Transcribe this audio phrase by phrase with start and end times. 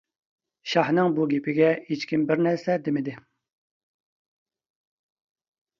[0.71, 3.15] شاھنىڭ بۇ گېپىگە ھېچكىم بىرنەرسە دىمىدى.